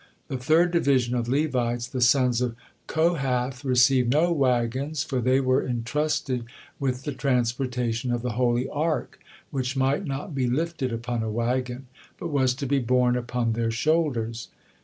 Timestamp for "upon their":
13.15-13.69